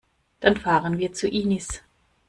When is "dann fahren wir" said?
0.39-1.13